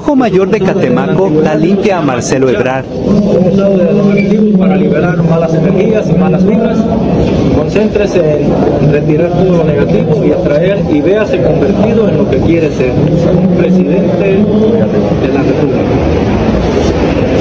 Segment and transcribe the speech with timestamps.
[0.00, 2.86] Brujo mayor de Catemaco da limpia a Marcelo Ebrard.
[4.58, 6.78] Para liberar malas energías y malas vibras.
[7.54, 8.46] Concéntrese
[8.80, 12.92] en retirar todo lo negativo y atraer y véase convertido en lo que quiere ser,
[12.92, 15.84] un presidente de la República.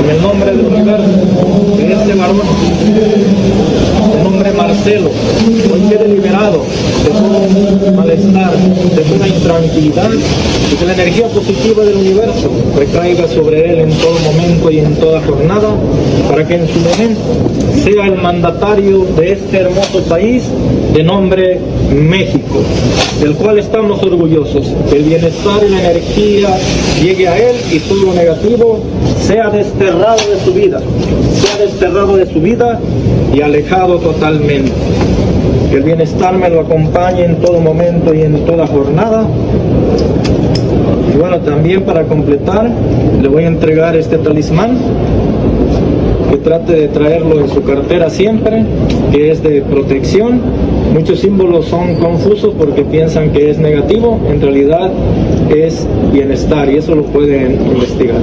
[0.03, 2.41] En el nombre del universo, de este varón,
[4.39, 5.09] nombre Marcelo,
[5.73, 6.63] hoy quede liberado
[7.03, 10.09] de todo malestar, de toda intranquilidad
[10.71, 14.95] y que la energía positiva del universo recaiga sobre él en todo momento y en
[14.95, 15.75] toda jornada,
[16.29, 17.21] para que en su momento
[17.83, 20.43] sea el mandatario de este hermoso país
[20.93, 21.59] de nombre
[21.91, 22.61] México,
[23.19, 24.67] del cual estamos orgullosos.
[24.89, 26.57] Que el bienestar y la energía
[27.01, 28.79] llegue a él y todo lo negativo
[29.21, 30.79] sea desterrado de su vida,
[31.41, 32.79] sea desterrado de su vida
[33.33, 33.99] y alejado
[34.38, 39.25] Que el bienestar me lo acompañe en todo momento y en toda jornada.
[41.11, 42.69] Y bueno, también para completar,
[43.21, 44.77] le voy a entregar este talismán
[46.30, 48.66] que trate de traerlo en su cartera siempre,
[49.11, 50.41] que es de protección.
[50.93, 54.91] Muchos símbolos son confusos porque piensan que es negativo, en realidad
[55.49, 58.17] es bienestar y eso lo pueden investigar.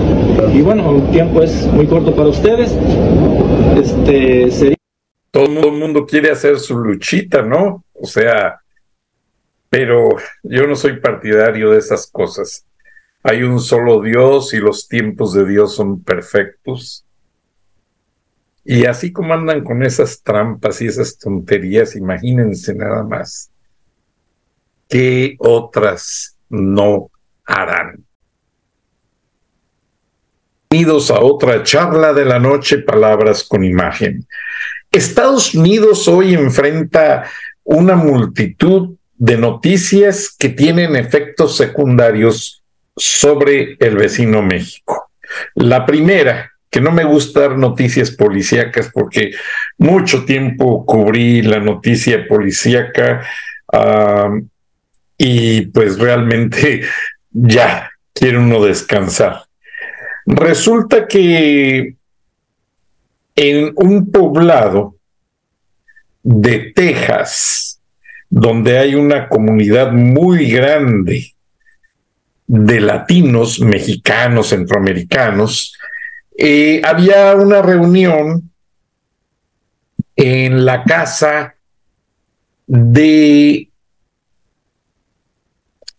[0.55, 2.77] Y bueno, el tiempo es muy corto para ustedes.
[3.77, 4.76] Este sería
[5.31, 7.85] todo el mundo quiere hacer su luchita, ¿no?
[7.95, 8.61] O sea,
[9.69, 12.65] pero yo no soy partidario de esas cosas.
[13.23, 17.05] Hay un solo Dios y los tiempos de Dios son perfectos.
[18.65, 23.51] Y así como andan con esas trampas y esas tonterías, imagínense nada más
[24.89, 27.11] qué otras no
[27.45, 28.05] harán.
[30.71, 34.27] Bienvenidos a otra charla de la noche, palabras con imagen.
[34.97, 37.25] Estados Unidos hoy enfrenta
[37.65, 42.63] una multitud de noticias que tienen efectos secundarios
[42.97, 45.11] sobre el vecino México.
[45.55, 49.33] La primera, que no me gusta dar noticias policíacas porque
[49.79, 53.27] mucho tiempo cubrí la noticia policíaca
[55.19, 56.83] y pues realmente
[57.31, 59.45] ya quiere uno descansar.
[60.27, 61.97] Resulta que
[63.37, 64.97] en un poblado
[66.23, 67.81] de Texas,
[68.29, 71.35] donde hay una comunidad muy grande
[72.47, 75.77] de latinos, mexicanos, centroamericanos,
[76.37, 78.51] eh, había una reunión
[80.17, 81.55] en la casa
[82.67, 83.66] de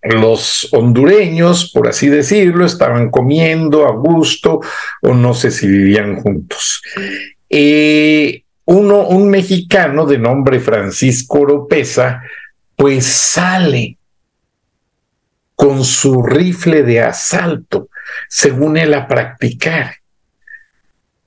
[0.09, 4.61] los hondureños, por así decirlo, estaban comiendo a gusto
[5.01, 6.81] o no sé si vivían juntos.
[7.49, 12.21] Eh, uno, un mexicano de nombre Francisco Oropesa,
[12.75, 13.97] pues sale
[15.55, 17.89] con su rifle de asalto,
[18.29, 19.95] según él a practicar.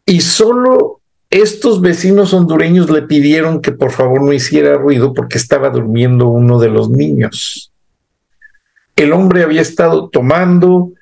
[0.07, 5.71] Y solo estos vecinos hondureños le pidieron que por favor no hiciera ruido porque estaba
[5.71, 7.70] durmiendo uno de los niños.
[9.01, 10.93] El hombre había estado tomando,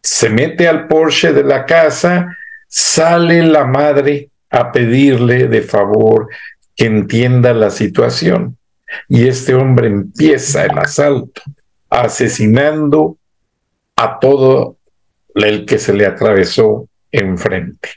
[0.00, 2.36] se mete al Porsche de la casa,
[2.68, 6.28] sale la madre a pedirle de favor
[6.76, 8.56] que entienda la situación.
[9.08, 11.42] Y este hombre empieza el asalto,
[11.88, 13.18] asesinando
[13.96, 14.76] a todo
[15.34, 17.88] el que se le atravesó enfrente.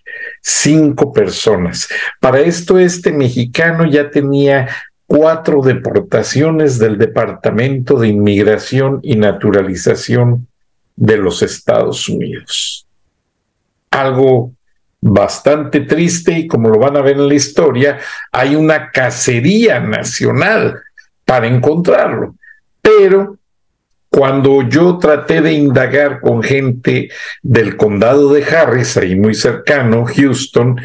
[0.42, 1.88] Cinco personas.
[2.20, 4.70] Para esto este mexicano ya tenía
[5.08, 10.48] cuatro deportaciones del Departamento de Inmigración y Naturalización
[10.96, 12.88] de los Estados Unidos.
[13.92, 14.54] Algo
[15.02, 18.00] bastante triste y como lo van a ver en la historia,
[18.32, 20.80] hay una cacería nacional
[21.26, 22.36] para encontrarlo.
[22.82, 23.38] Pero
[24.10, 27.10] cuando yo traté de indagar con gente
[27.42, 30.80] del condado de Harris, ahí muy cercano, Houston,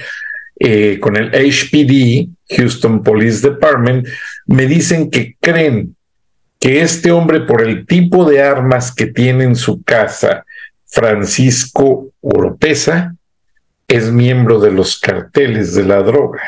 [0.59, 4.07] eh, con el HPD, Houston Police Department,
[4.47, 5.97] me dicen que creen
[6.59, 10.45] que este hombre, por el tipo de armas que tiene en su casa,
[10.87, 13.15] Francisco Oropesa,
[13.87, 16.43] es miembro de los carteles de la droga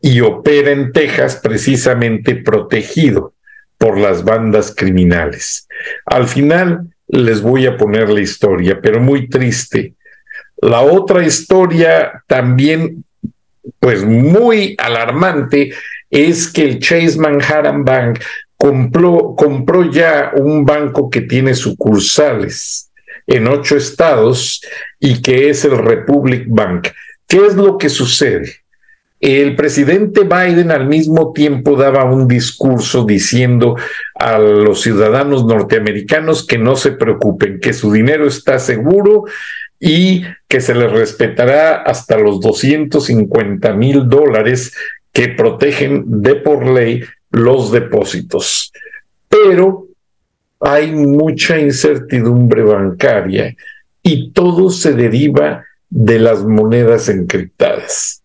[0.00, 3.34] y opera en Texas precisamente protegido
[3.76, 5.68] por las bandas criminales.
[6.06, 9.94] Al final les voy a poner la historia, pero muy triste.
[10.62, 13.04] La otra historia también,
[13.78, 15.72] pues muy alarmante,
[16.10, 18.20] es que el Chase Manhattan Bank
[18.56, 22.90] compró, compró ya un banco que tiene sucursales
[23.26, 24.60] en ocho estados
[24.98, 26.88] y que es el Republic Bank.
[27.26, 28.56] ¿Qué es lo que sucede?
[29.20, 33.76] El presidente Biden al mismo tiempo daba un discurso diciendo
[34.14, 39.24] a los ciudadanos norteamericanos que no se preocupen, que su dinero está seguro
[39.80, 44.74] y que se les respetará hasta los 250 mil dólares
[45.12, 48.72] que protegen de por ley los depósitos.
[49.28, 49.86] Pero
[50.60, 53.56] hay mucha incertidumbre bancaria
[54.02, 58.22] y todo se deriva de las monedas encriptadas.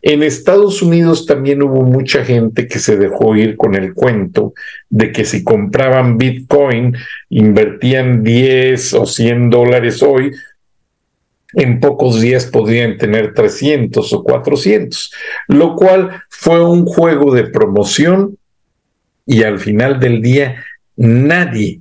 [0.00, 4.54] En Estados Unidos también hubo mucha gente que se dejó ir con el cuento
[4.88, 6.96] de que si compraban Bitcoin,
[7.30, 10.32] invertían 10 o 100 dólares hoy,
[11.54, 15.12] en pocos días podrían tener 300 o 400,
[15.48, 18.36] lo cual fue un juego de promoción
[19.24, 20.64] y al final del día
[20.96, 21.80] nadie,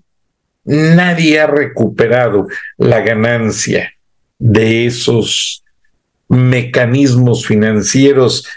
[0.63, 2.47] nadie ha recuperado
[2.77, 3.93] la ganancia
[4.39, 5.63] de esos
[6.29, 8.47] mecanismos financieros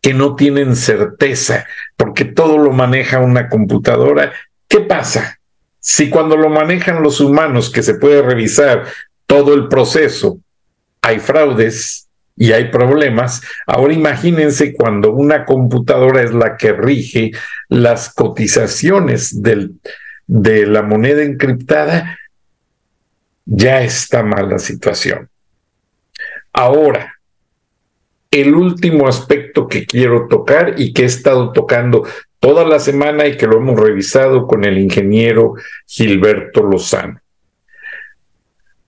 [0.00, 1.66] que no tienen certeza,
[1.96, 4.32] porque todo lo maneja una computadora.
[4.66, 5.38] ¿Qué pasa?
[5.78, 8.86] Si cuando lo manejan los humanos, que se puede revisar
[9.26, 10.40] todo el proceso,
[11.02, 17.32] hay fraudes y hay problemas, ahora imagínense cuando una computadora es la que rige
[17.68, 22.18] las cotizaciones de la moneda encriptada,
[23.44, 25.28] ya está mal la situación.
[26.52, 27.14] Ahora,
[28.30, 32.06] el último aspecto que quiero tocar y que he estado tocando
[32.38, 35.54] toda la semana y que lo hemos revisado con el ingeniero
[35.86, 37.20] Gilberto Lozano.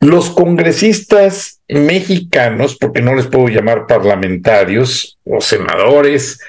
[0.02, 6.40] Los congresistas mexicanos, porque no les puedo llamar parlamentarios o senadores,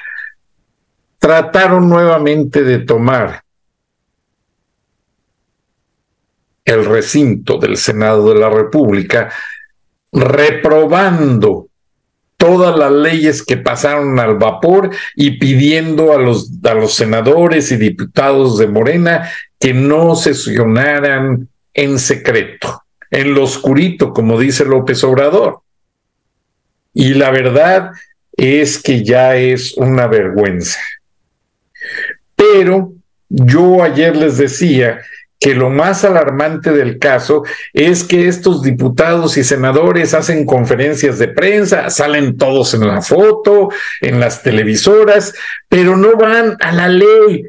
[1.20, 3.44] trataron nuevamente de tomar
[6.66, 9.32] el recinto del Senado de la República
[10.12, 11.68] reprobando
[12.38, 17.78] todas las leyes que pasaron al vapor y pidiendo a los, a los senadores y
[17.78, 19.30] diputados de Morena
[19.60, 22.83] que no sesionaran en secreto,
[23.14, 25.60] en lo oscurito, como dice López Obrador.
[26.96, 27.92] Y la verdad
[28.36, 30.80] es que ya es una vergüenza.
[32.36, 32.94] Pero
[33.30, 35.02] yo ayer les decía
[35.40, 37.44] que lo más alarmante del caso
[37.74, 43.70] es que estos diputados y senadores hacen conferencias de prensa, salen todos en la foto,
[44.02, 45.36] en las televisoras,
[45.70, 47.48] pero no van a la ley,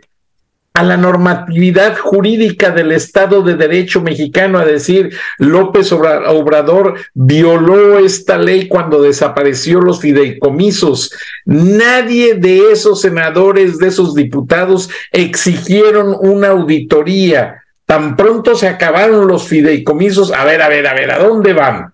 [0.74, 8.38] a la normatividad jurídica del Estado de Derecho mexicano a decir López Obrador violó esta
[8.38, 11.12] ley cuando desapareció los fideicomisos.
[11.44, 19.46] Nadie de esos senadores, de esos diputados exigieron una auditoría Tan pronto se acabaron los
[19.46, 21.92] fideicomisos, a ver, a ver, a ver, ¿a dónde van?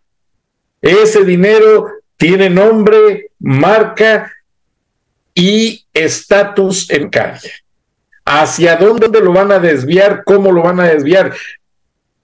[0.81, 4.33] Ese dinero tiene nombre, marca
[5.35, 7.51] y estatus en calle.
[8.25, 10.23] ¿Hacia dónde lo van a desviar?
[10.25, 11.35] ¿Cómo lo van a desviar?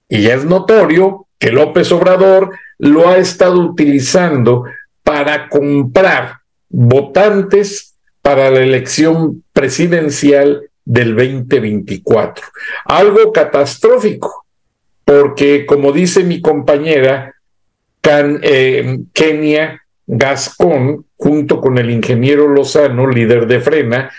[0.08, 4.64] Y es notorio que López Obrador lo ha estado utilizando
[5.02, 6.38] para comprar
[6.68, 12.46] votantes para la elección presidencial del 2024.
[12.84, 14.46] Algo catastrófico,
[15.04, 17.34] porque como dice mi compañera
[18.08, 24.10] eh, Kenia Gascón, junto con el ingeniero Lozano, líder de Frena,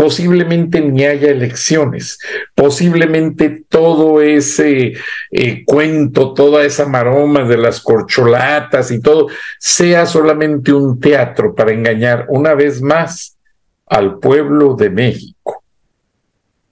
[0.00, 2.18] posiblemente ni haya elecciones,
[2.54, 4.94] posiblemente todo ese
[5.30, 9.26] eh, cuento, toda esa maroma de las corcholatas y todo,
[9.58, 13.36] sea solamente un teatro para engañar una vez más
[13.84, 15.62] al pueblo de México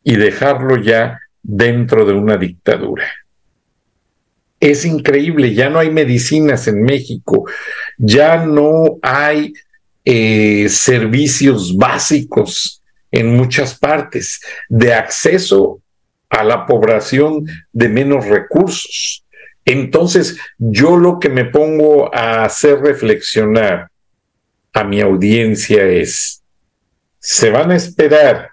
[0.02, 3.10] y dejarlo ya dentro de una dictadura.
[4.58, 7.44] Es increíble, ya no hay medicinas en México,
[7.98, 9.52] ya no hay
[10.06, 12.77] eh, servicios básicos
[13.10, 15.80] en muchas partes de acceso
[16.28, 19.24] a la población de menos recursos.
[19.64, 23.88] Entonces, yo lo que me pongo a hacer reflexionar
[24.72, 26.42] a mi audiencia es,
[27.18, 28.50] ¿se van a esperar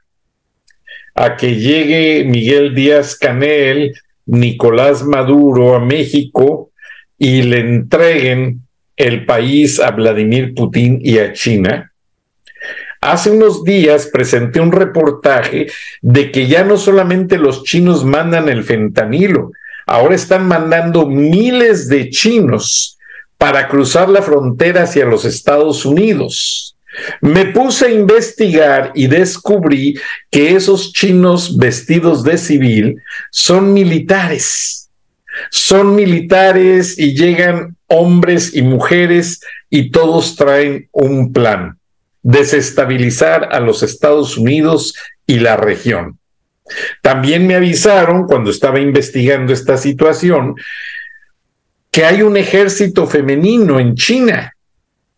[1.13, 3.93] a que llegue Miguel Díaz Canel,
[4.25, 6.71] Nicolás Maduro a México
[7.17, 8.61] y le entreguen
[8.97, 11.93] el país a Vladimir Putin y a China?
[13.05, 15.67] Hace unos días presenté un reportaje
[16.01, 19.51] de que ya no solamente los chinos mandan el fentanilo,
[19.85, 22.97] ahora están mandando miles de chinos
[23.37, 26.75] para cruzar la frontera hacia los Estados Unidos.
[27.21, 29.99] Me puse a investigar y descubrí
[30.31, 32.95] que esos chinos vestidos de civil
[33.29, 34.89] son militares.
[35.51, 41.77] Son militares y llegan hombres y mujeres y todos traen un plan
[42.25, 44.95] desestabilizar a los Estados Unidos
[45.27, 46.17] y la región.
[47.03, 50.55] También me avisaron cuando estaba investigando esta situación
[51.91, 54.51] que hay un ejército femenino en China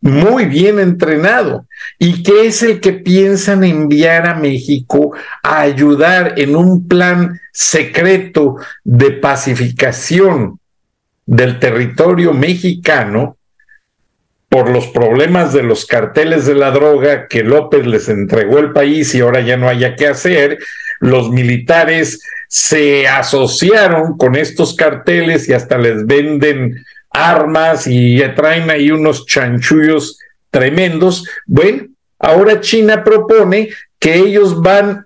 [0.01, 1.65] muy bien entrenado
[1.97, 8.57] y que es el que piensan enviar a México a ayudar en un plan secreto
[8.83, 10.59] de pacificación
[11.25, 13.37] del territorio mexicano
[14.49, 19.13] por los problemas de los carteles de la droga que López les entregó el país
[19.13, 20.57] y ahora ya no haya qué hacer,
[20.99, 28.89] los militares se asociaron con estos carteles y hasta les venden armas y traen ahí
[28.89, 30.17] unos chanchullos
[30.49, 31.27] tremendos.
[31.45, 31.87] Bueno,
[32.17, 35.05] ahora China propone que ellos van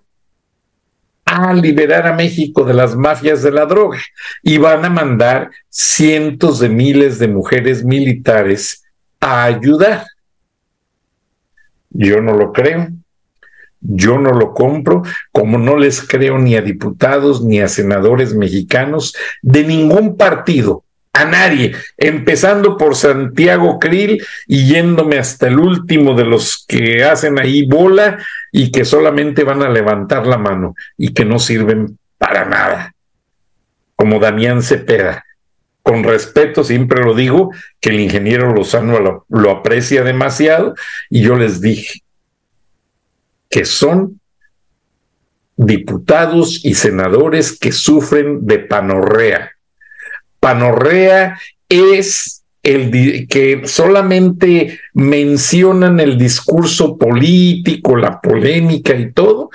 [1.25, 3.99] a liberar a México de las mafias de la droga
[4.43, 8.80] y van a mandar cientos de miles de mujeres militares
[9.21, 10.05] a ayudar.
[11.91, 12.89] Yo no lo creo,
[13.79, 19.15] yo no lo compro, como no les creo ni a diputados ni a senadores mexicanos
[19.41, 26.25] de ningún partido, a nadie, empezando por Santiago Krill y yéndome hasta el último de
[26.25, 28.17] los que hacen ahí bola
[28.51, 32.93] y que solamente van a levantar la mano y que no sirven para nada,
[33.95, 35.25] como Damián Cepeda
[35.91, 40.73] con respeto, siempre lo digo, que el ingeniero Lozano lo, aprecia demasiado
[41.09, 42.01] y yo les dije
[43.49, 44.21] que son
[45.57, 49.51] diputados y senadores que sufren de panorrea.
[50.39, 59.49] Panorrea es el que solamente mencionan el discurso político, la polémica y todo,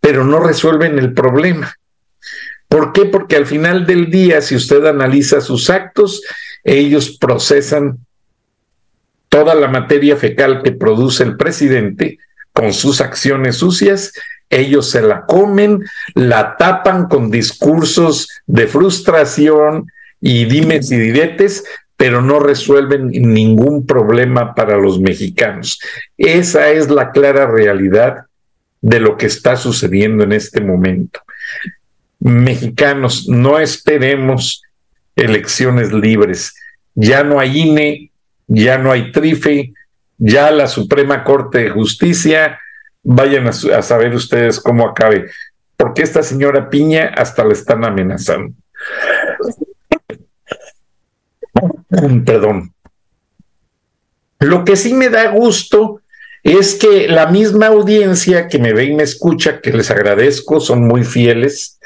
[0.00, 1.74] pero no resuelven el problema.
[2.68, 3.06] ¿Por qué?
[3.06, 6.22] Porque al final del día, si usted analiza sus actos,
[6.62, 7.98] ellos procesan
[9.28, 12.18] toda la materia fecal que produce el presidente
[12.52, 14.12] con sus acciones sucias,
[14.50, 15.84] ellos se la comen,
[16.14, 21.64] la tapan con discursos de frustración y dimes y diretes,
[21.96, 25.80] pero no resuelven ningún problema para los mexicanos.
[26.16, 28.26] Esa es la clara realidad
[28.80, 31.20] de lo que está sucediendo en este momento
[32.18, 34.62] mexicanos, no esperemos
[35.16, 36.54] elecciones libres.
[36.94, 38.10] Ya no hay INE,
[38.46, 39.72] ya no hay TRIFE,
[40.18, 42.58] ya la Suprema Corte de Justicia,
[43.02, 45.30] vayan a, saber ustedes cómo acabe,
[45.76, 48.54] porque esta señora Piña hasta la están amenazando.
[52.24, 52.72] Perdón.
[54.40, 56.02] Lo que sí me da gusto
[56.52, 60.86] es que la misma audiencia que me ve y me escucha, que les agradezco, son
[60.86, 61.78] muy fieles,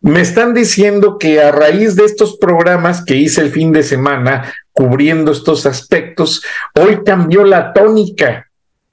[0.00, 4.52] me están diciendo que a raíz de estos programas que hice el fin de semana
[4.72, 6.42] cubriendo estos aspectos,
[6.74, 8.48] hoy cambió la tónica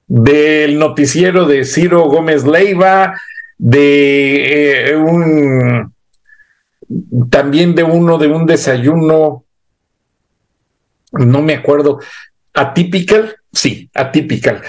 [0.06, 3.20] del noticiero de Ciro Gómez Leiva,
[3.58, 5.92] de eh, un
[7.30, 9.44] también de uno de un desayuno,
[11.12, 12.00] no me acuerdo,
[12.54, 14.62] atípical, sí, atípical,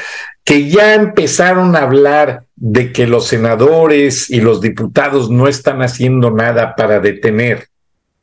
[0.44, 6.32] que ya empezaron a hablar de que los senadores y los diputados no están haciendo
[6.32, 7.68] nada para detener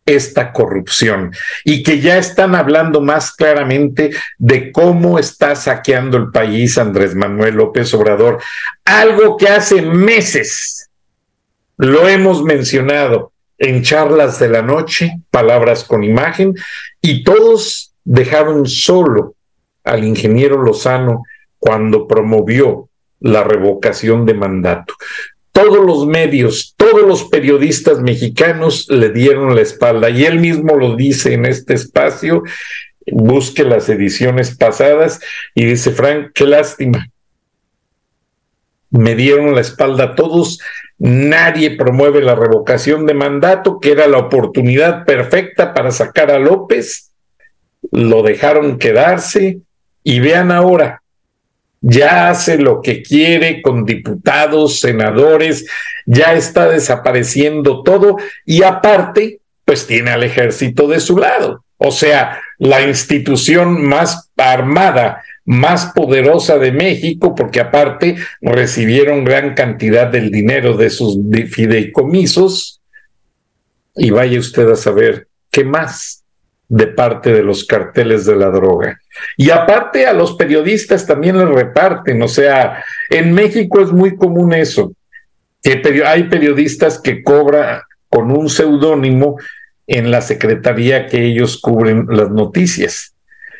[0.05, 1.33] esta corrupción
[1.65, 7.57] y que ya están hablando más claramente de cómo está saqueando el país Andrés Manuel
[7.57, 8.43] López Obrador,
[8.85, 10.89] algo que hace meses
[11.77, 16.55] lo hemos mencionado en charlas de la noche, palabras con imagen,
[17.01, 19.35] y todos dejaron solo
[19.85, 21.23] al ingeniero Lozano
[21.59, 22.89] cuando promovió
[23.21, 24.95] la revocación de mandato.
[25.53, 30.95] Todos los medios, todos los periodistas mexicanos le dieron la espalda y él mismo lo
[30.95, 32.45] dice en este espacio,
[33.11, 35.21] busque las ediciones pasadas
[35.55, 37.09] y dice, Frank, qué lástima.
[38.91, 40.61] Me dieron la espalda a todos,
[40.99, 47.11] nadie promueve la revocación de mandato, que era la oportunidad perfecta para sacar a López,
[47.91, 49.61] lo dejaron quedarse
[50.09, 51.03] y vean ahora,
[51.83, 55.67] ya hace lo que quiere con diputados, senadores,
[56.07, 61.63] ya está desapareciendo todo y aparte, pues tiene al ejército de su lado.
[61.77, 70.07] O sea, la institución más armada, más poderosa de México, porque aparte recibieron gran cantidad
[70.07, 71.19] del dinero de sus
[71.51, 72.81] fideicomisos.
[73.95, 76.25] Y vaya usted a saber qué más
[76.69, 79.01] de parte de los carteles de la droga.
[79.37, 84.53] Y aparte a los periodistas también les reparten, o sea, en México es muy común
[84.53, 84.93] eso,
[85.63, 89.37] que hay periodistas que cobran con un seudónimo
[89.87, 93.15] en la secretaría que ellos cubren las noticias.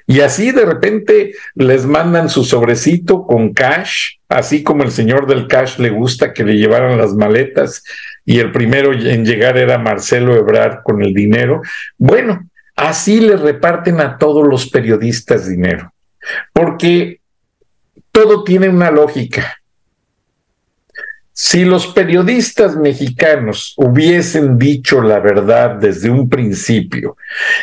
[0.07, 5.47] Y así de repente les mandan su sobrecito con cash, así como el señor del
[5.49, 7.85] cash le gusta que le llevaran las maletas
[8.25, 11.61] y el primero en llegar era Marcelo Ebrard con el dinero.
[11.99, 12.48] Bueno,
[12.79, 15.93] Así le reparten a todos los periodistas dinero,
[16.53, 17.21] porque
[18.13, 19.59] todo tiene una lógica.
[21.33, 27.17] Si los periodistas mexicanos hubiesen dicho la verdad desde un principio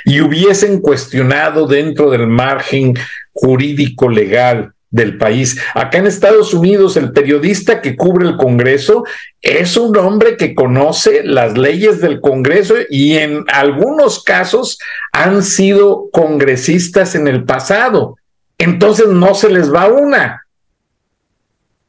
[0.04, 2.94] y hubiesen cuestionado dentro del margen
[3.32, 5.60] jurídico legal del país.
[5.74, 9.04] Acá en Estados Unidos, el periodista que cubre el Congreso
[9.42, 14.80] es un hombre que conoce las leyes del Congreso y en algunos casos
[15.12, 18.16] han sido congresistas en el pasado.
[18.58, 20.46] Entonces no se les va una.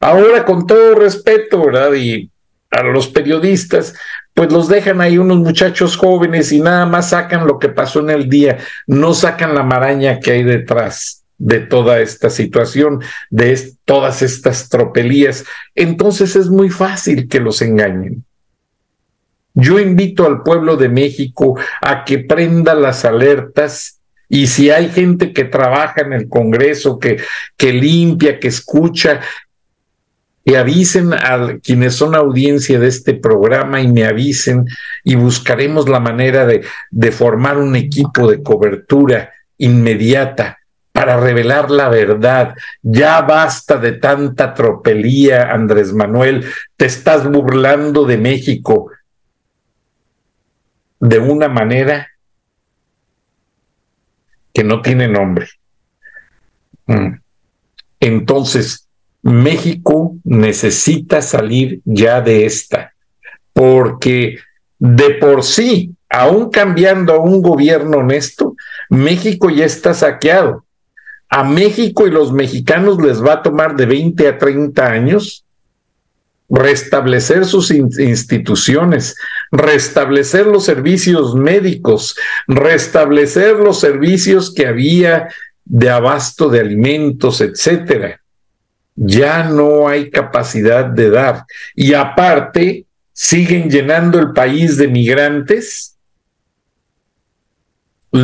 [0.00, 1.94] Ahora, con todo respeto, ¿verdad?
[1.94, 2.28] Y
[2.72, 3.94] a los periodistas,
[4.34, 8.10] pues los dejan ahí unos muchachos jóvenes y nada más sacan lo que pasó en
[8.10, 8.58] el día,
[8.88, 13.00] no sacan la maraña que hay detrás de toda esta situación,
[13.30, 18.24] de todas estas tropelías, entonces es muy fácil que los engañen.
[19.54, 25.32] Yo invito al pueblo de México a que prenda las alertas y si hay gente
[25.32, 27.18] que trabaja en el Congreso, que,
[27.56, 29.20] que limpia, que escucha,
[30.44, 34.66] que avisen a quienes son audiencia de este programa y me avisen
[35.04, 40.58] y buscaremos la manera de, de formar un equipo de cobertura inmediata
[40.96, 42.54] para revelar la verdad.
[42.80, 46.46] Ya basta de tanta tropelía, Andrés Manuel.
[46.74, 48.90] Te estás burlando de México
[50.98, 52.08] de una manera
[54.54, 55.48] que no tiene nombre.
[56.86, 57.18] Mm.
[58.00, 58.88] Entonces,
[59.20, 62.94] México necesita salir ya de esta,
[63.52, 64.38] porque
[64.78, 68.56] de por sí, aún cambiando a un gobierno honesto,
[68.88, 70.65] México ya está saqueado
[71.28, 75.46] a México y los mexicanos les va a tomar de 20 a 30 años
[76.48, 79.16] restablecer sus instituciones,
[79.50, 85.28] restablecer los servicios médicos, restablecer los servicios que había
[85.64, 88.20] de abasto de alimentos, etcétera.
[88.94, 91.44] Ya no hay capacidad de dar.
[91.74, 95.95] Y aparte, siguen llenando el país de migrantes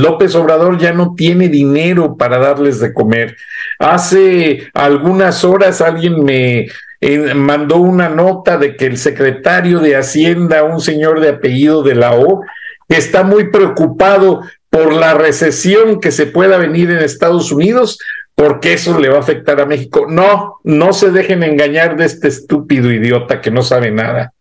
[0.01, 3.37] López Obrador ya no tiene dinero para darles de comer.
[3.79, 6.69] Hace algunas horas alguien me
[7.01, 11.95] eh, mandó una nota de que el secretario de Hacienda, un señor de apellido de
[11.95, 12.43] la O,
[12.89, 17.99] está muy preocupado por la recesión que se pueda venir en Estados Unidos,
[18.35, 20.07] porque eso le va a afectar a México.
[20.09, 24.33] No, no se dejen engañar de este estúpido idiota que no sabe nada.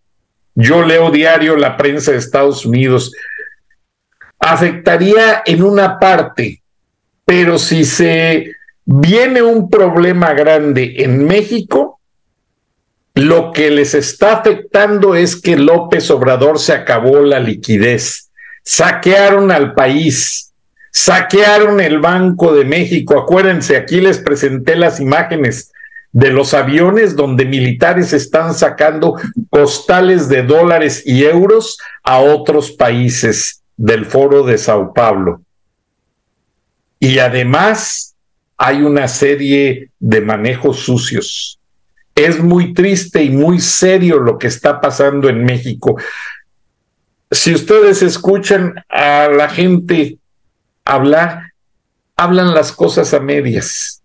[0.56, 3.12] Yo leo diario la prensa de Estados Unidos
[4.41, 6.63] afectaría en una parte,
[7.23, 11.99] pero si se viene un problema grande en México,
[13.13, 18.32] lo que les está afectando es que López Obrador se acabó la liquidez,
[18.63, 20.54] saquearon al país,
[20.91, 23.19] saquearon el Banco de México.
[23.19, 25.71] Acuérdense, aquí les presenté las imágenes
[26.13, 29.15] de los aviones donde militares están sacando
[29.49, 35.41] costales de dólares y euros a otros países del foro de Sao Paulo.
[37.00, 38.15] Y además
[38.56, 41.60] hay una serie de manejos sucios.
[42.13, 45.98] Es muy triste y muy serio lo que está pasando en México.
[47.32, 50.20] Si ustedes escuchan a la gente
[50.86, 51.54] hablar,
[52.15, 54.04] hablan las cosas a medias.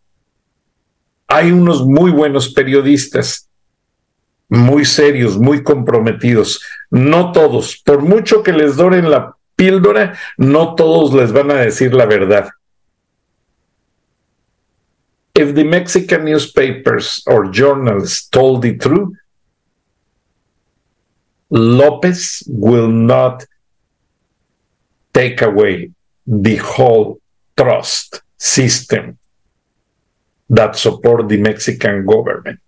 [1.27, 3.51] Hay unos muy buenos periodistas,
[4.49, 6.63] muy serios, muy comprometidos.
[6.91, 11.95] No todos, por mucho que les doren la píldora, no todos les van a decir
[11.95, 12.51] la verdad.
[15.35, 19.17] If the Mexican newspapers or journals told the truth,
[21.51, 23.45] Lopez will not
[25.13, 25.91] take away
[26.27, 27.21] the whole
[27.57, 29.19] trust system
[30.49, 32.61] that support the Mexican government.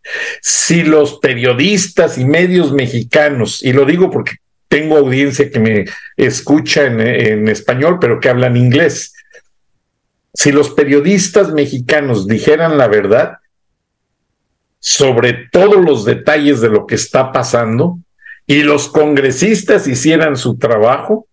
[0.43, 4.37] Si los periodistas y medios mexicanos, y lo digo porque
[4.69, 5.85] tengo audiencia que me
[6.17, 9.15] escucha en, español, pero que hablan inglés,
[10.35, 13.39] si los periodistas mexicanos dijeran la verdad
[14.79, 17.99] sobre todos los detalles de lo que está pasando
[18.47, 21.27] y los congresistas hicieran su trabajo,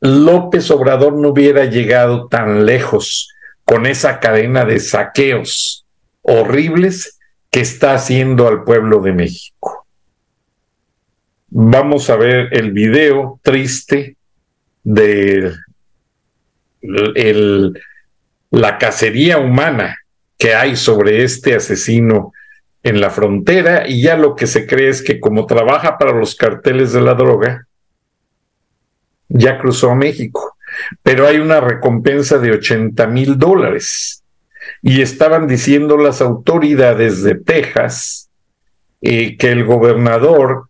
[0.00, 3.30] López Obrador no hubiera llegado tan lejos
[3.64, 5.86] con esa cadena de saqueos
[6.22, 7.18] horribles
[7.50, 9.87] que está haciendo al pueblo de México.
[11.50, 14.16] Vamos a ver el video triste
[14.84, 15.54] de
[18.50, 19.96] la cacería humana
[20.36, 22.32] que hay sobre este asesino
[22.82, 26.34] en la frontera y ya lo que se cree es que como trabaja para los
[26.34, 27.66] carteles de la droga,
[29.28, 30.56] ya cruzó a México,
[31.02, 34.22] pero hay una recompensa de 80 mil dólares.
[34.82, 38.28] Y estaban diciendo las autoridades de Texas
[39.00, 40.68] eh, que el gobernador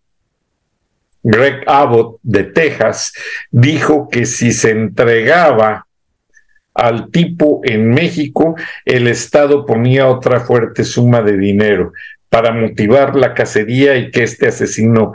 [1.22, 3.12] Greg Abbott de Texas
[3.50, 5.86] dijo que si se entregaba
[6.74, 8.54] al tipo en México,
[8.84, 11.92] el Estado ponía otra fuerte suma de dinero
[12.28, 15.12] para motivar la cacería y que este asesino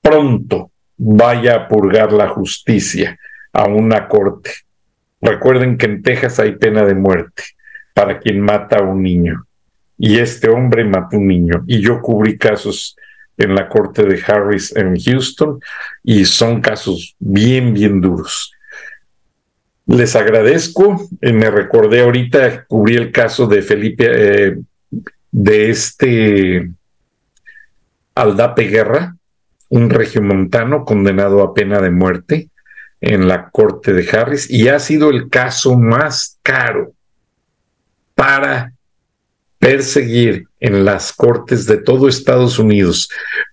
[0.00, 3.18] pronto vaya a purgar la justicia
[3.52, 4.50] a una corte.
[5.20, 7.42] Recuerden que en Texas hay pena de muerte
[7.94, 9.44] para quien mata a un niño.
[9.98, 11.62] Y este hombre mató un niño.
[11.66, 12.96] Y yo cubrí casos
[13.36, 15.60] en la corte de Harris en Houston
[16.02, 18.52] y son casos bien, bien duros.
[19.86, 21.08] Les agradezco.
[21.20, 24.56] Eh, me recordé ahorita, cubrí el caso de Felipe, eh,
[25.30, 26.70] de este
[28.14, 29.16] Aldape Guerra,
[29.70, 32.50] un regiomontano condenado a pena de muerte
[33.00, 36.92] en la corte de Harris y ha sido el caso más caro
[38.14, 38.71] para
[39.62, 43.08] perseguir en las cortes de todo Estados Unidos,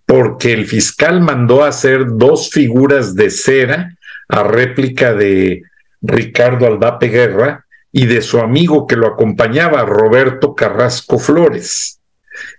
[0.08, 3.96] porque el fiscal mandó hacer dos figuras de cera
[4.28, 5.62] a réplica de
[6.02, 12.00] Ricardo Aldape Guerra y de su amigo que lo acompañaba, Roberto Carrasco Flores.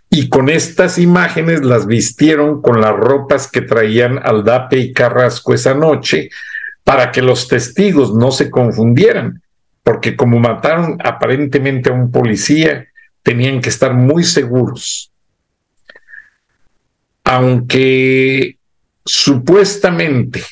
[0.09, 5.75] Y con estas imágenes las vistieron con las ropas que traían Aldape y Carrasco esa
[5.75, 6.31] noche
[6.85, 9.43] para que los testigos no se confundieran,
[9.83, 12.87] porque como mataron aparentemente a un policía,
[13.23, 15.13] tenían que estar muy seguros.
[17.25, 18.59] Aunque
[19.05, 20.43] supuestamente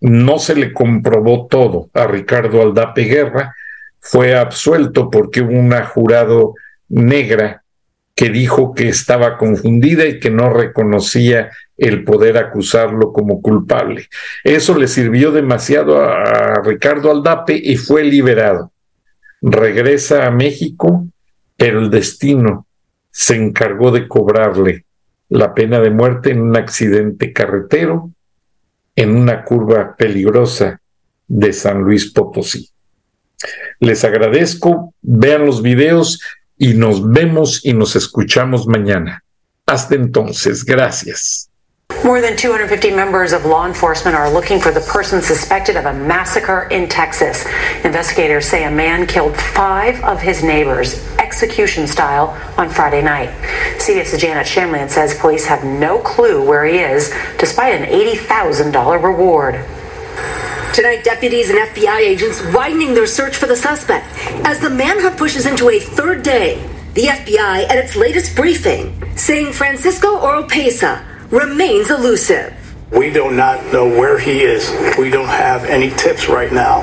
[0.00, 3.54] no se le comprobó todo a Ricardo Aldape Guerra,
[4.00, 6.54] fue absuelto porque hubo una jurado
[6.88, 7.62] negra
[8.14, 14.08] que dijo que estaba confundida y que no reconocía el poder acusarlo como culpable.
[14.42, 18.72] Eso le sirvió demasiado a Ricardo Aldape y fue liberado.
[19.40, 21.06] Regresa a México,
[21.58, 22.66] pero el destino
[23.10, 24.86] se encargó de cobrarle
[25.28, 28.12] la pena de muerte en un accidente carretero
[28.94, 30.80] en una curva peligrosa
[31.26, 32.70] de San Luis Potosí.
[33.80, 36.20] Les agradezco, vean los videos
[36.56, 39.24] y nos vemos y nos escuchamos mañana.
[39.66, 41.50] Hasta entonces, gracias.
[42.04, 45.92] More than 250 members of law enforcement are looking for the person suspected of a
[45.92, 47.44] massacre in Texas.
[47.84, 53.30] Investigators say a man killed five of his neighbors, execution style, on Friday night.
[53.78, 59.54] CBS's Janet Shamlian says police have no clue where he is, despite an $80,000 reward.
[60.72, 64.06] Tonight, deputies and FBI agents widening their search for the suspect
[64.46, 66.64] as the manhunt pushes into a third day.
[66.94, 72.54] The FBI at its latest briefing saying Francisco Oropesa remains elusive.
[72.90, 74.70] We do not know where he is.
[74.96, 76.80] We don't have any tips right now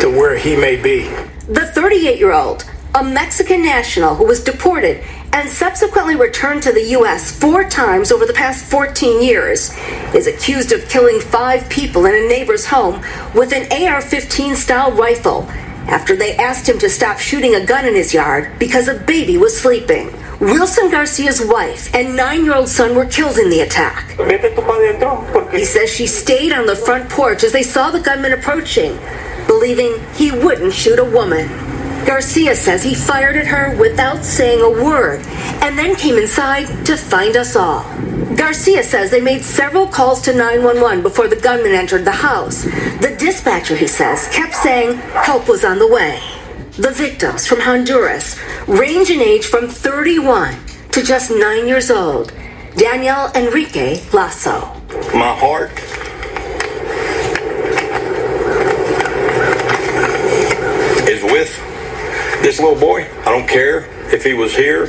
[0.00, 1.08] to where he may be.
[1.48, 6.84] The 38 year old, a Mexican national who was deported and subsequently returned to the
[6.90, 7.38] U.S.
[7.38, 9.76] four times over the past 14 years,
[10.14, 13.02] is accused of killing five people in a neighbor's home
[13.34, 15.42] with an AR 15 style rifle
[15.88, 19.36] after they asked him to stop shooting a gun in his yard because a baby
[19.36, 20.10] was sleeping.
[20.42, 24.10] Wilson Garcia's wife and nine year old son were killed in the attack.
[25.52, 28.98] He says she stayed on the front porch as they saw the gunman approaching,
[29.46, 31.46] believing he wouldn't shoot a woman.
[32.04, 35.20] Garcia says he fired at her without saying a word
[35.62, 37.84] and then came inside to find us all.
[38.34, 42.64] Garcia says they made several calls to 911 before the gunman entered the house.
[42.64, 46.20] The dispatcher, he says, kept saying help was on the way.
[46.78, 50.56] The victims from Honduras range in age from 31
[50.92, 52.32] to just 9 years old.
[52.76, 54.72] Daniel Enrique Lasso.
[55.12, 55.70] My heart
[61.06, 61.54] is with
[62.42, 63.06] this little boy.
[63.20, 64.86] I don't care if he was here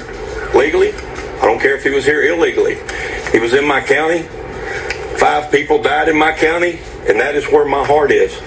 [0.55, 0.93] legally.
[0.93, 2.77] I don't care if he was here illegally.
[3.33, 4.21] He was in my county.
[5.17, 8.41] Five people died in my county, and that is where my heart is.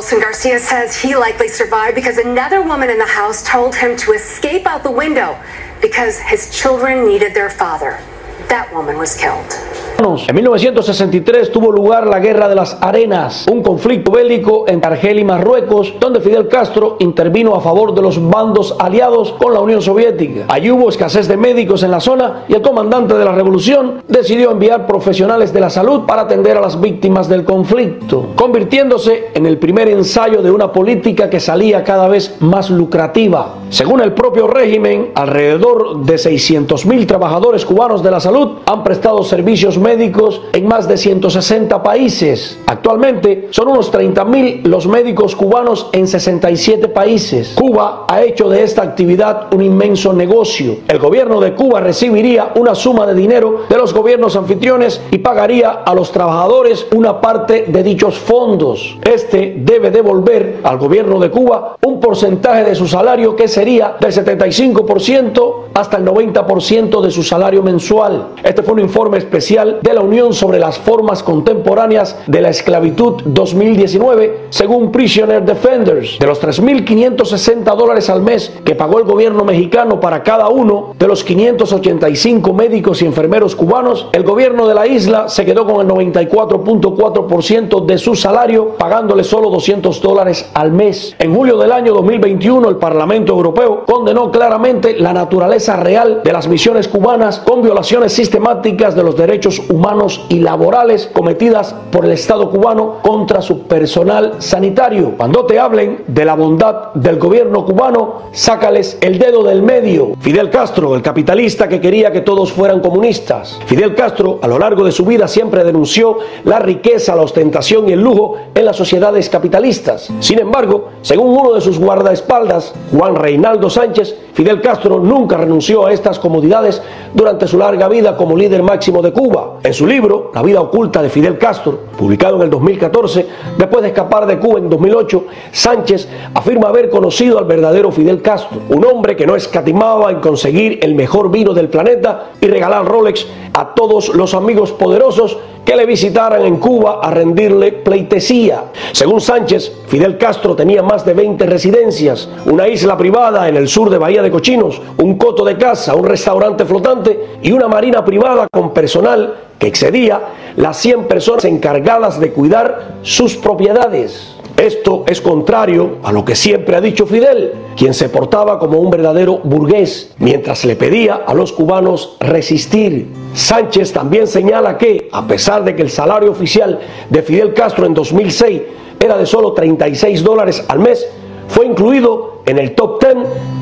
[0.00, 4.12] Wilson Garcia says he likely survived because another woman in the house told him to
[4.12, 5.38] escape out the window
[5.82, 8.02] because his children needed their father.
[8.48, 9.79] That woman was killed.
[10.00, 15.24] En 1963 tuvo lugar la Guerra de las Arenas, un conflicto bélico entre Argelia y
[15.26, 20.46] Marruecos, donde Fidel Castro intervino a favor de los bandos aliados con la Unión Soviética.
[20.48, 24.52] Allí hubo escasez de médicos en la zona y el comandante de la revolución decidió
[24.52, 29.58] enviar profesionales de la salud para atender a las víctimas del conflicto, convirtiéndose en el
[29.58, 33.56] primer ensayo de una política que salía cada vez más lucrativa.
[33.68, 39.76] Según el propio régimen, alrededor de 600.000 trabajadores cubanos de la salud han prestado servicios
[39.76, 42.60] médicos médicos en más de 160 países.
[42.66, 47.54] Actualmente son unos 30 mil los médicos cubanos en 67 países.
[47.56, 50.76] Cuba ha hecho de esta actividad un inmenso negocio.
[50.86, 55.70] El gobierno de Cuba recibiría una suma de dinero de los gobiernos anfitriones y pagaría
[55.84, 58.96] a los trabajadores una parte de dichos fondos.
[59.02, 64.12] Este debe devolver al gobierno de Cuba un porcentaje de su salario que sería del
[64.12, 68.28] 75% hasta el 90% de su salario mensual.
[68.44, 73.22] Este fue un informe especial de la Unión sobre las formas contemporáneas de la esclavitud
[73.24, 76.18] 2019, según Prisoner Defenders.
[76.18, 81.06] De los 3.560 dólares al mes que pagó el gobierno mexicano para cada uno de
[81.06, 85.88] los 585 médicos y enfermeros cubanos, el gobierno de la isla se quedó con el
[85.88, 91.14] 94.4% de su salario, pagándole solo 200 dólares al mes.
[91.18, 96.48] En julio del año 2021, el Parlamento Europeo condenó claramente la naturaleza real de las
[96.48, 102.50] misiones cubanas con violaciones sistemáticas de los derechos humanos y laborales cometidas por el Estado
[102.50, 105.14] cubano contra su personal sanitario.
[105.16, 110.12] Cuando te hablen de la bondad del gobierno cubano, sácales el dedo del medio.
[110.20, 113.58] Fidel Castro, el capitalista que quería que todos fueran comunistas.
[113.66, 117.92] Fidel Castro, a lo largo de su vida, siempre denunció la riqueza, la ostentación y
[117.92, 120.12] el lujo en las sociedades capitalistas.
[120.18, 125.92] Sin embargo, según uno de sus guardaespaldas, Juan Reinaldo Sánchez, Fidel Castro nunca renunció a
[125.92, 126.82] estas comodidades
[127.14, 129.59] durante su larga vida como líder máximo de Cuba.
[129.62, 133.26] En su libro, La vida oculta de Fidel Castro, publicado en el 2014,
[133.58, 138.58] después de escapar de Cuba en 2008, Sánchez afirma haber conocido al verdadero Fidel Castro,
[138.70, 143.26] un hombre que no escatimaba en conseguir el mejor vino del planeta y regalar Rolex
[143.52, 148.64] a todos los amigos poderosos que le visitaran en Cuba a rendirle pleitesía.
[148.92, 153.90] Según Sánchez, Fidel Castro tenía más de 20 residencias, una isla privada en el sur
[153.90, 158.48] de Bahía de Cochinos, un coto de casa, un restaurante flotante y una marina privada
[158.50, 160.20] con personal que excedía
[160.56, 164.34] las 100 personas encargadas de cuidar sus propiedades.
[164.56, 168.90] Esto es contrario a lo que siempre ha dicho Fidel, quien se portaba como un
[168.90, 173.08] verdadero burgués, mientras le pedía a los cubanos resistir.
[173.32, 177.94] Sánchez también señala que, a pesar de que el salario oficial de Fidel Castro en
[177.94, 178.62] 2006
[178.98, 181.06] era de solo 36 dólares al mes,
[181.48, 183.16] fue incluido en el top 10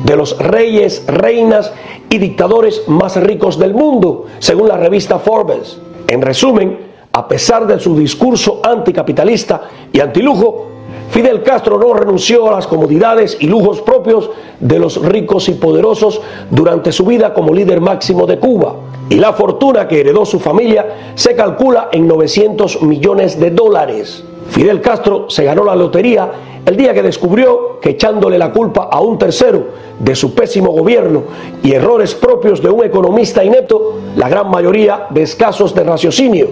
[0.05, 1.71] de los reyes, reinas
[2.09, 5.79] y dictadores más ricos del mundo, según la revista Forbes.
[6.09, 6.75] En resumen,
[7.13, 9.61] a pesar de su discurso anticapitalista
[9.93, 10.65] y antilujo,
[11.11, 16.19] Fidel Castro no renunció a las comodidades y lujos propios de los ricos y poderosos
[16.49, 18.75] durante su vida como líder máximo de Cuba.
[19.07, 24.23] Y la fortuna que heredó su familia se calcula en 900 millones de dólares.
[24.49, 26.31] Fidel Castro se ganó la lotería
[26.65, 29.67] el día que descubrió que echándole la culpa a un tercero
[29.99, 31.23] de su pésimo gobierno
[31.63, 36.47] y errores propios de un economista inepto, la gran mayoría de escasos de raciocinio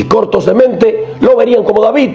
[0.00, 2.12] y cortos de mente lo verían como David,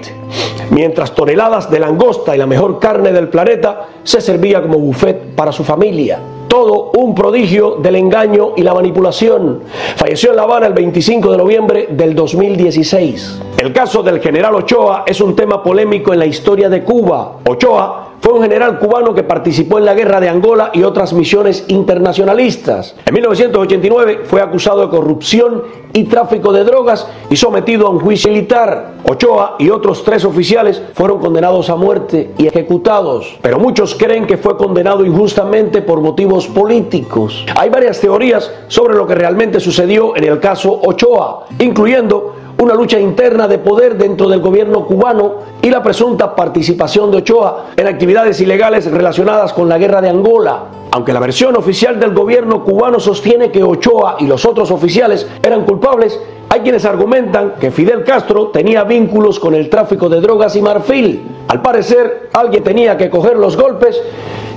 [0.72, 5.52] mientras toneladas de langosta y la mejor carne del planeta se servía como buffet para
[5.52, 6.20] su familia.
[6.48, 9.62] Todo un prodigio del engaño y la manipulación.
[9.98, 13.42] Falleció en La Habana el 25 de noviembre del 2016.
[13.60, 17.38] El caso del general Ochoa es un tema polémico en la historia de Cuba.
[17.46, 21.64] Ochoa fue un general cubano que participó en la guerra de Angola y otras misiones
[21.68, 22.96] internacionalistas.
[23.06, 25.62] En 1989 fue acusado de corrupción
[25.94, 28.96] y tráfico de drogas y sometido a un juicio militar.
[29.04, 34.38] Ochoa y otros tres oficiales fueron condenados a muerte y ejecutados, pero muchos creen que
[34.38, 37.46] fue condenado injustamente por motivos políticos.
[37.56, 43.00] Hay varias teorías sobre lo que realmente sucedió en el caso Ochoa, incluyendo una lucha
[43.00, 48.40] interna de poder dentro del gobierno cubano y la presunta participación de Ochoa en actividades
[48.40, 50.64] ilegales relacionadas con la guerra de Angola.
[50.92, 55.66] Aunque la versión oficial del gobierno cubano sostiene que Ochoa y los otros oficiales eran
[55.66, 60.62] culpables, Hay quienes argumentan que Fidel Castro tenía vínculos con el tráfico de drogas y
[60.62, 61.24] marfil.
[61.50, 64.02] Al parecer, alguien tenía que coger los golpes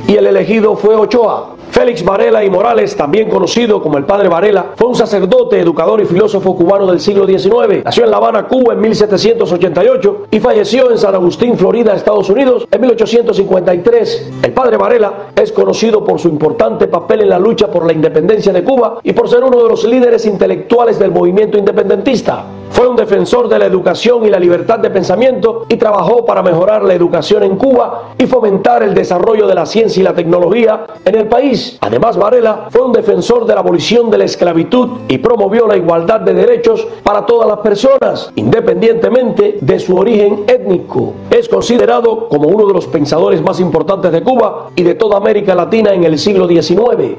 [0.07, 1.58] y el elegido fue Ochoa.
[1.79, 6.07] Félix Varela y Morales, también conocido como el padre Varela, fue un sacerdote, educador y
[6.07, 7.85] filósofo cubano del siglo XIX.
[7.85, 12.67] Nació en La Habana, Cuba en 1788 y falleció en San Agustín, Florida, Estados Unidos
[12.69, 14.31] en 1853.
[14.43, 18.53] El padre Varela es conocido por su importante papel en la lucha por la independencia
[18.53, 22.45] de Cuba y por ser uno de los líderes intelectuales del movimiento independentista.
[22.71, 26.85] Fue un defensor de la educación y la libertad de pensamiento y trabajó para mejorar
[26.85, 31.15] la educación en Cuba y fomentar el desarrollo de la ciencia y la tecnología en
[31.17, 31.68] el país.
[31.81, 36.21] Además, Varela fue un defensor de la abolición de la esclavitud y promovió la igualdad
[36.21, 41.15] de derechos para todas las personas, independientemente de su origen étnico.
[41.31, 45.55] Es considerado como uno de los pensadores más importantes de Cuba y de toda América
[45.55, 47.19] Latina en el siglo XIX.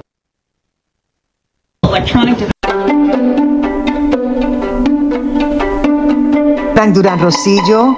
[6.94, 7.98] Durán Rosillo